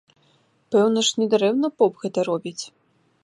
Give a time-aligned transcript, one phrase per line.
[0.75, 2.61] Пэўна ж, не дарэмна поп гэта робіць!